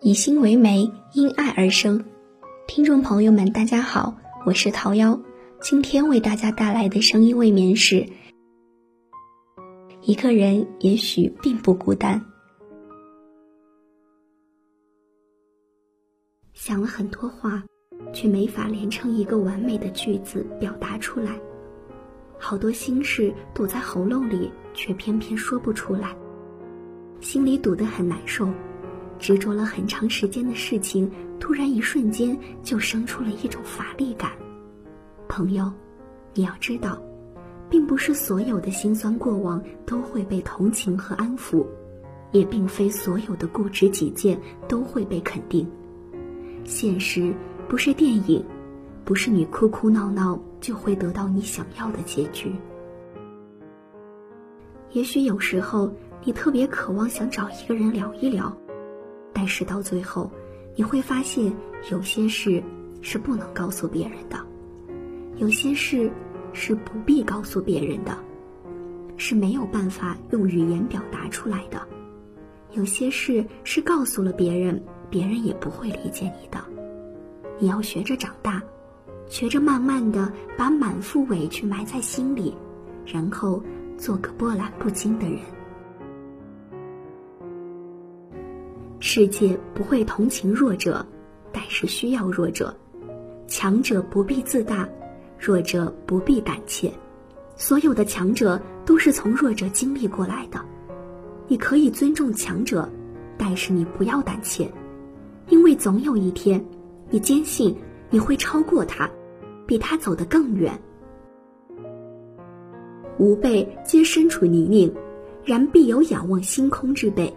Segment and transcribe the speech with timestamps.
[0.00, 2.04] 以心为媒，因爱而生。
[2.66, 5.18] 听众朋友们，大家好，我是桃夭。
[5.60, 8.06] 今天为大家带来的声音未眠是：
[10.02, 12.22] 一个人也许并不孤单。
[16.52, 17.64] 想了很多话，
[18.12, 21.38] 却没法连成一个完美的句子表达出来。
[22.38, 26.14] 好多心事堵在喉咙里，却偏偏说不出来。
[27.20, 28.50] 心里堵得很难受，
[29.18, 34.32] 执着了很长时间的事情，突然一瞬间就生出了一种乏力感。
[35.28, 35.72] 朋友，
[36.34, 37.00] 你要知道，
[37.70, 41.66] 并不是所有的辛酸过往都会被同情和安抚，
[42.32, 45.66] 也并非所有的固执己见都会被肯定。
[46.64, 47.34] 现实
[47.68, 48.44] 不是电影，
[49.04, 52.52] 不是你哭哭闹闹就会得到你想要的结局。
[54.92, 55.92] 也许有时候。
[56.26, 58.50] 你特别渴望想找一个人聊一聊，
[59.34, 60.30] 但是到最后，
[60.76, 61.52] 你会发现
[61.90, 62.62] 有些事
[63.02, 64.38] 是不能告诉别人的，
[65.36, 66.10] 有些事
[66.52, 68.16] 是不必告诉别人的，
[69.16, 71.82] 是没有办法用语言表达出来的，
[72.72, 76.58] 有些事是告诉了别人，别人也不会理解你的。
[77.58, 78.62] 你要学着长大，
[79.26, 82.54] 学着慢慢的把满腹委屈埋在心里，
[83.04, 83.62] 然后
[83.98, 85.38] 做个波澜不惊的人。
[89.06, 91.04] 世界不会同情弱者，
[91.52, 92.74] 但是需要弱者。
[93.46, 94.88] 强者不必自大，
[95.38, 96.90] 弱者不必胆怯。
[97.54, 100.58] 所有的强者都是从弱者经历过来的。
[101.46, 102.88] 你可以尊重强者，
[103.36, 104.66] 但是你不要胆怯，
[105.50, 106.64] 因为总有一天，
[107.10, 107.76] 你坚信
[108.08, 109.08] 你会超过他，
[109.66, 110.72] 比他走得更远。
[113.18, 114.90] 吾辈皆身处泥泞，
[115.44, 117.30] 然必有仰望星空之辈。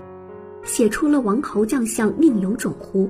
[0.67, 3.09] 写出了王侯将相宁有种乎？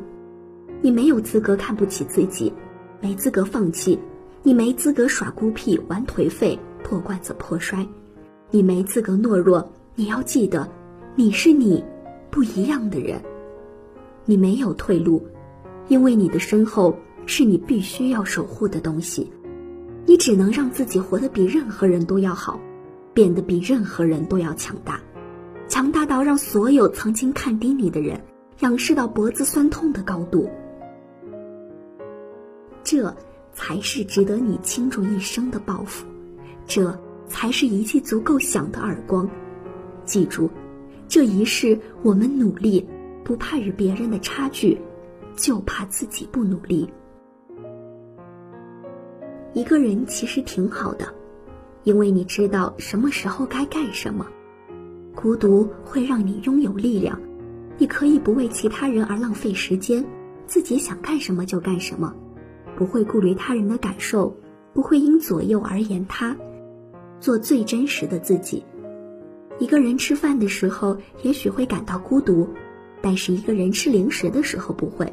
[0.80, 2.54] 你没有资格看不起自己，
[3.02, 3.98] 没资格放弃，
[4.44, 7.86] 你没资格耍孤僻玩颓废破罐子破摔，
[8.52, 9.68] 你没资格懦弱。
[9.96, 10.70] 你要记得，
[11.16, 11.84] 你是你，
[12.30, 13.20] 不一样的人。
[14.24, 15.26] 你没有退路，
[15.88, 19.32] 因为你的身后是你必须要守护的东西。
[20.06, 22.60] 你只能让自己活得比任何人都要好，
[23.16, 25.02] 变得比任何人都要强大。
[25.68, 28.20] 强大到让所有曾经看低你的人
[28.62, 30.50] 仰视到脖子酸痛的高度，
[32.84, 33.14] 这
[33.54, 36.06] 才是值得你倾注一生的抱负，
[36.66, 36.98] 这
[37.28, 39.30] 才是一记足够响的耳光。
[40.06, 40.50] 记住，
[41.08, 42.88] 这一世我们努力，
[43.24, 44.80] 不怕与别人的差距，
[45.36, 46.90] 就怕自己不努力。
[49.54, 51.14] 一个人其实挺好的，
[51.84, 54.26] 因为你知道什么时候该干什么。
[55.20, 57.20] 孤独会让你拥有力量，
[57.80, 60.06] 你可以不为其他人而浪费时间，
[60.46, 62.14] 自己想干什么就干什么，
[62.76, 64.38] 不会顾虑他人的感受，
[64.76, 66.38] 不会因左右而言他，
[67.20, 68.64] 做最真实的自己。
[69.58, 72.48] 一个人吃饭的时候也许会感到孤独，
[73.02, 75.12] 但是一个人吃零食的时候不会。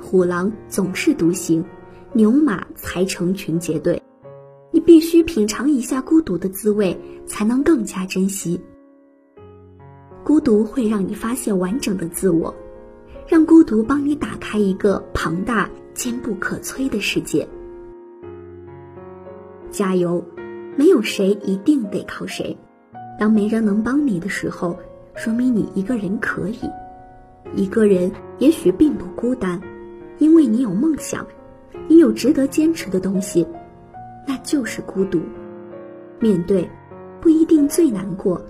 [0.00, 1.64] 虎狼总是独行，
[2.12, 4.02] 牛马才成群结队。
[4.72, 8.60] 你必须品尝一下孤独的滋味，才能更加珍惜。
[10.32, 12.54] 孤独会让你发现完整的自我，
[13.28, 17.46] 让孤独帮你打开一个庞大、坚不可摧的世界。
[19.70, 20.24] 加油，
[20.74, 22.56] 没有谁一定得靠谁。
[23.18, 24.74] 当没人能帮你的时候，
[25.14, 26.60] 说明你一个人可以。
[27.54, 29.60] 一个人也许并不孤单，
[30.16, 31.26] 因为你有梦想，
[31.88, 33.46] 你有值得坚持的东西，
[34.26, 35.20] 那就是孤独。
[36.20, 36.66] 面对，
[37.20, 38.42] 不一定最难过，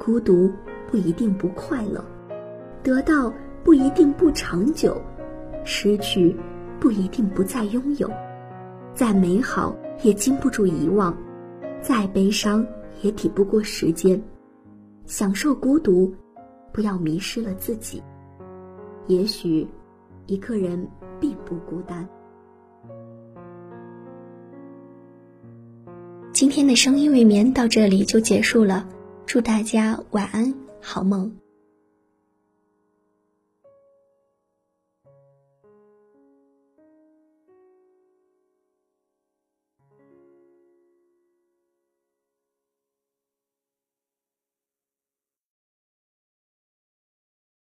[0.00, 0.50] 孤独。
[0.92, 2.04] 不一定不快乐，
[2.82, 3.32] 得到
[3.64, 5.00] 不一定不长久，
[5.64, 6.36] 失去
[6.78, 8.10] 不一定不再拥有。
[8.92, 11.16] 再美好也经不住遗忘，
[11.80, 12.66] 再悲伤
[13.00, 14.22] 也抵不过时间。
[15.06, 16.14] 享受孤独，
[16.72, 18.02] 不要迷失了自己。
[19.06, 19.66] 也许，
[20.26, 20.86] 一个人
[21.18, 22.06] 并不孤单。
[26.34, 28.86] 今天的声音未眠到这里就结束了，
[29.24, 30.52] 祝大家晚安。
[30.82, 31.34] 好梦。